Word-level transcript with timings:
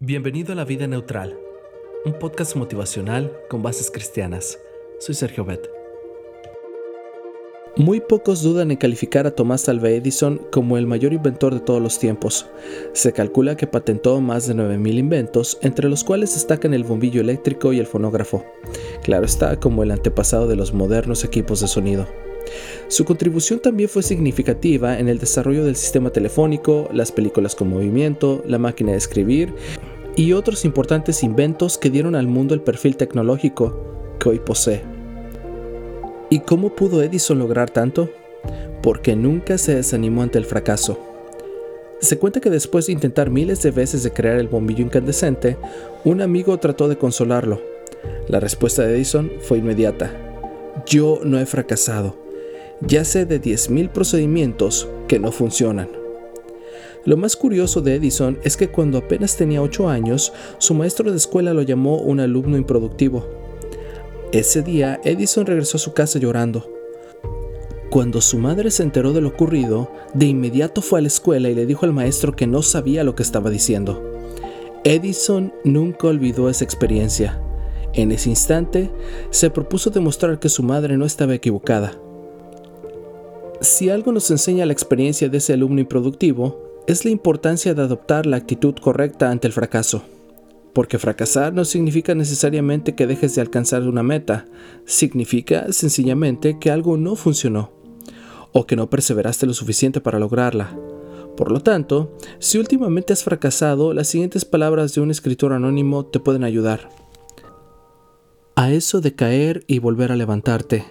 Bienvenido 0.00 0.52
a 0.52 0.56
La 0.56 0.64
Vida 0.64 0.88
Neutral, 0.88 1.38
un 2.04 2.18
podcast 2.18 2.56
motivacional 2.56 3.32
con 3.48 3.62
bases 3.62 3.92
cristianas. 3.92 4.58
Soy 4.98 5.14
Sergio 5.14 5.44
Bet. 5.44 5.70
Muy 7.76 8.00
pocos 8.00 8.42
dudan 8.42 8.72
en 8.72 8.76
calificar 8.76 9.28
a 9.28 9.30
Thomas 9.30 9.68
Alva 9.68 9.90
Edison 9.90 10.40
como 10.50 10.78
el 10.78 10.88
mayor 10.88 11.12
inventor 11.12 11.54
de 11.54 11.60
todos 11.60 11.80
los 11.80 12.00
tiempos. 12.00 12.46
Se 12.92 13.12
calcula 13.12 13.56
que 13.56 13.68
patentó 13.68 14.20
más 14.20 14.48
de 14.48 14.54
9.000 14.56 14.98
inventos, 14.98 15.58
entre 15.62 15.88
los 15.88 16.02
cuales 16.02 16.34
destacan 16.34 16.74
el 16.74 16.82
bombillo 16.82 17.20
eléctrico 17.20 17.72
y 17.72 17.78
el 17.78 17.86
fonógrafo. 17.86 18.44
Claro 19.04 19.24
está, 19.24 19.60
como 19.60 19.84
el 19.84 19.92
antepasado 19.92 20.48
de 20.48 20.56
los 20.56 20.74
modernos 20.74 21.22
equipos 21.22 21.60
de 21.60 21.68
sonido. 21.68 22.08
Su 22.88 23.04
contribución 23.04 23.60
también 23.60 23.88
fue 23.88 24.02
significativa 24.02 24.98
en 24.98 25.08
el 25.08 25.18
desarrollo 25.18 25.64
del 25.64 25.76
sistema 25.76 26.10
telefónico, 26.10 26.88
las 26.92 27.12
películas 27.12 27.54
con 27.54 27.68
movimiento, 27.68 28.42
la 28.46 28.58
máquina 28.58 28.92
de 28.92 28.98
escribir 28.98 29.54
y 30.16 30.32
otros 30.32 30.64
importantes 30.64 31.22
inventos 31.22 31.78
que 31.78 31.90
dieron 31.90 32.14
al 32.14 32.28
mundo 32.28 32.54
el 32.54 32.60
perfil 32.60 32.96
tecnológico 32.96 34.14
que 34.20 34.28
hoy 34.28 34.38
posee. 34.38 34.82
¿Y 36.30 36.40
cómo 36.40 36.74
pudo 36.74 37.02
Edison 37.02 37.38
lograr 37.38 37.70
tanto? 37.70 38.10
Porque 38.82 39.16
nunca 39.16 39.58
se 39.58 39.74
desanimó 39.74 40.22
ante 40.22 40.38
el 40.38 40.44
fracaso. 40.44 40.98
Se 42.00 42.18
cuenta 42.18 42.40
que 42.40 42.50
después 42.50 42.86
de 42.86 42.92
intentar 42.92 43.30
miles 43.30 43.62
de 43.62 43.70
veces 43.70 44.02
de 44.02 44.12
crear 44.12 44.38
el 44.38 44.48
bombillo 44.48 44.84
incandescente, 44.84 45.56
un 46.04 46.20
amigo 46.20 46.58
trató 46.58 46.88
de 46.88 46.98
consolarlo. 46.98 47.60
La 48.28 48.40
respuesta 48.40 48.82
de 48.82 48.94
Edison 48.94 49.32
fue 49.40 49.58
inmediata. 49.58 50.12
Yo 50.86 51.20
no 51.24 51.40
he 51.40 51.46
fracasado 51.46 52.23
ya 52.80 53.04
sé 53.04 53.26
de 53.26 53.40
10.000 53.40 53.90
procedimientos 53.90 54.88
que 55.08 55.18
no 55.18 55.32
funcionan. 55.32 55.88
Lo 57.04 57.16
más 57.16 57.36
curioso 57.36 57.82
de 57.82 57.96
Edison 57.96 58.38
es 58.44 58.56
que 58.56 58.68
cuando 58.68 58.98
apenas 58.98 59.36
tenía 59.36 59.60
8 59.60 59.88
años, 59.88 60.32
su 60.58 60.72
maestro 60.72 61.10
de 61.10 61.16
escuela 61.18 61.52
lo 61.52 61.62
llamó 61.62 61.98
un 61.98 62.20
alumno 62.20 62.56
improductivo. 62.56 63.26
Ese 64.32 64.62
día, 64.62 65.00
Edison 65.04 65.44
regresó 65.44 65.76
a 65.76 65.80
su 65.80 65.92
casa 65.92 66.18
llorando. 66.18 66.70
Cuando 67.90 68.20
su 68.20 68.38
madre 68.38 68.70
se 68.70 68.82
enteró 68.82 69.12
de 69.12 69.20
lo 69.20 69.28
ocurrido, 69.28 69.92
de 70.14 70.26
inmediato 70.26 70.82
fue 70.82 70.98
a 70.98 71.02
la 71.02 71.08
escuela 71.08 71.50
y 71.50 71.54
le 71.54 71.66
dijo 71.66 71.84
al 71.84 71.92
maestro 71.92 72.34
que 72.34 72.46
no 72.46 72.62
sabía 72.62 73.04
lo 73.04 73.14
que 73.14 73.22
estaba 73.22 73.50
diciendo. 73.50 74.02
Edison 74.82 75.52
nunca 75.62 76.08
olvidó 76.08 76.48
esa 76.48 76.64
experiencia. 76.64 77.40
En 77.92 78.10
ese 78.10 78.30
instante, 78.30 78.90
se 79.30 79.50
propuso 79.50 79.90
demostrar 79.90 80.40
que 80.40 80.48
su 80.48 80.62
madre 80.62 80.96
no 80.96 81.04
estaba 81.04 81.34
equivocada. 81.34 81.92
Si 83.64 83.88
algo 83.88 84.12
nos 84.12 84.30
enseña 84.30 84.66
la 84.66 84.74
experiencia 84.74 85.30
de 85.30 85.38
ese 85.38 85.54
alumno 85.54 85.80
improductivo, 85.80 86.82
es 86.86 87.06
la 87.06 87.10
importancia 87.10 87.72
de 87.72 87.80
adoptar 87.80 88.26
la 88.26 88.36
actitud 88.36 88.74
correcta 88.74 89.30
ante 89.30 89.46
el 89.46 89.54
fracaso. 89.54 90.02
Porque 90.74 90.98
fracasar 90.98 91.54
no 91.54 91.64
significa 91.64 92.14
necesariamente 92.14 92.94
que 92.94 93.06
dejes 93.06 93.34
de 93.34 93.40
alcanzar 93.40 93.88
una 93.88 94.02
meta, 94.02 94.44
significa 94.84 95.72
sencillamente 95.72 96.58
que 96.58 96.70
algo 96.70 96.98
no 96.98 97.16
funcionó, 97.16 97.72
o 98.52 98.66
que 98.66 98.76
no 98.76 98.90
perseveraste 98.90 99.46
lo 99.46 99.54
suficiente 99.54 100.02
para 100.02 100.18
lograrla. 100.18 100.76
Por 101.34 101.50
lo 101.50 101.60
tanto, 101.60 102.18
si 102.40 102.58
últimamente 102.58 103.14
has 103.14 103.24
fracasado, 103.24 103.94
las 103.94 104.08
siguientes 104.08 104.44
palabras 104.44 104.94
de 104.94 105.00
un 105.00 105.10
escritor 105.10 105.54
anónimo 105.54 106.04
te 106.04 106.20
pueden 106.20 106.44
ayudar. 106.44 106.90
A 108.56 108.70
eso 108.72 109.00
de 109.00 109.14
caer 109.14 109.64
y 109.66 109.78
volver 109.78 110.12
a 110.12 110.16
levantarte, 110.16 110.84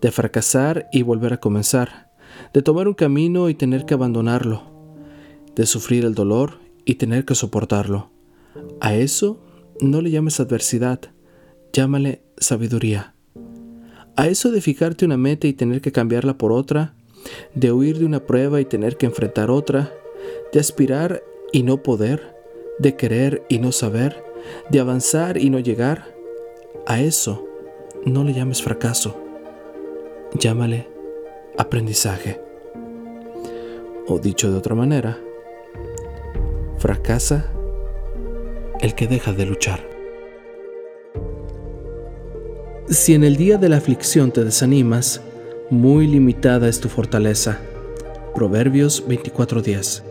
de 0.00 0.10
fracasar 0.10 0.88
y 0.92 1.02
volver 1.02 1.34
a 1.34 1.40
comenzar 1.40 2.05
de 2.52 2.62
tomar 2.62 2.88
un 2.88 2.94
camino 2.94 3.48
y 3.48 3.54
tener 3.54 3.84
que 3.84 3.94
abandonarlo, 3.94 4.62
de 5.54 5.66
sufrir 5.66 6.04
el 6.04 6.14
dolor 6.14 6.58
y 6.84 6.94
tener 6.94 7.24
que 7.24 7.34
soportarlo. 7.34 8.10
A 8.80 8.94
eso 8.94 9.38
no 9.80 10.00
le 10.00 10.10
llames 10.10 10.40
adversidad, 10.40 11.00
llámale 11.72 12.22
sabiduría. 12.38 13.14
A 14.16 14.28
eso 14.28 14.50
de 14.50 14.60
fijarte 14.60 15.04
una 15.04 15.16
meta 15.16 15.46
y 15.46 15.52
tener 15.52 15.80
que 15.80 15.92
cambiarla 15.92 16.38
por 16.38 16.52
otra, 16.52 16.94
de 17.54 17.72
huir 17.72 17.98
de 17.98 18.06
una 18.06 18.24
prueba 18.24 18.60
y 18.60 18.64
tener 18.64 18.96
que 18.96 19.06
enfrentar 19.06 19.50
otra, 19.50 19.92
de 20.52 20.60
aspirar 20.60 21.22
y 21.52 21.62
no 21.62 21.82
poder, 21.82 22.34
de 22.78 22.96
querer 22.96 23.44
y 23.48 23.58
no 23.58 23.72
saber, 23.72 24.24
de 24.70 24.80
avanzar 24.80 25.36
y 25.38 25.50
no 25.50 25.58
llegar, 25.58 26.14
a 26.86 27.00
eso 27.00 27.46
no 28.04 28.24
le 28.24 28.32
llames 28.32 28.62
fracaso, 28.62 29.20
llámale 30.38 30.95
aprendizaje. 31.58 32.40
O 34.06 34.18
dicho 34.18 34.50
de 34.50 34.56
otra 34.56 34.74
manera, 34.74 35.18
fracasa 36.78 37.50
el 38.80 38.94
que 38.94 39.06
deja 39.06 39.32
de 39.32 39.46
luchar. 39.46 39.80
Si 42.88 43.14
en 43.14 43.24
el 43.24 43.36
día 43.36 43.58
de 43.58 43.68
la 43.68 43.78
aflicción 43.78 44.30
te 44.30 44.44
desanimas, 44.44 45.20
muy 45.70 46.06
limitada 46.06 46.68
es 46.68 46.78
tu 46.78 46.88
fortaleza. 46.88 47.58
Proverbios 48.34 49.04
24:10 49.08 50.05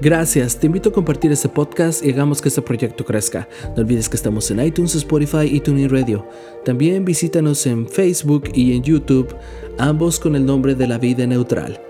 Gracias, 0.00 0.58
te 0.58 0.66
invito 0.66 0.88
a 0.88 0.92
compartir 0.92 1.30
este 1.30 1.48
podcast 1.48 2.04
y 2.04 2.10
hagamos 2.10 2.42
que 2.42 2.48
este 2.48 2.62
proyecto 2.62 3.04
crezca. 3.04 3.48
No 3.76 3.82
olvides 3.82 4.08
que 4.08 4.16
estamos 4.16 4.50
en 4.50 4.60
iTunes, 4.60 4.94
Spotify 4.94 5.46
y 5.50 5.60
TuneIn 5.60 5.88
Radio. 5.88 6.26
También 6.64 7.04
visítanos 7.04 7.64
en 7.66 7.88
Facebook 7.88 8.50
y 8.54 8.74
en 8.74 8.82
YouTube, 8.82 9.34
ambos 9.78 10.18
con 10.18 10.34
el 10.34 10.44
nombre 10.44 10.74
de 10.74 10.88
la 10.88 10.98
vida 10.98 11.26
neutral. 11.26 11.80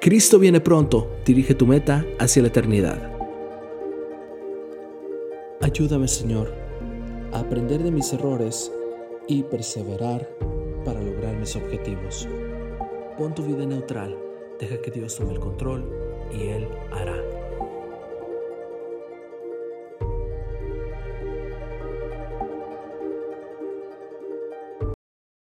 Cristo 0.00 0.38
viene 0.38 0.60
pronto, 0.60 1.10
dirige 1.24 1.54
tu 1.54 1.66
meta 1.66 2.04
hacia 2.18 2.42
la 2.42 2.48
eternidad. 2.48 3.12
Ayúdame 5.60 6.08
Señor 6.08 6.52
a 7.32 7.40
aprender 7.40 7.82
de 7.82 7.90
mis 7.90 8.12
errores 8.12 8.72
y 9.28 9.42
perseverar 9.42 10.28
para 10.84 11.00
lograr 11.00 11.36
mis 11.36 11.54
objetivos. 11.54 12.26
Pon 13.16 13.34
tu 13.34 13.44
vida 13.44 13.64
neutral, 13.64 14.16
deja 14.58 14.80
que 14.80 14.90
Dios 14.90 15.14
tome 15.16 15.34
el 15.34 15.38
control 15.38 15.88
y 16.32 16.48
Él 16.48 16.66
hará. 16.90 17.31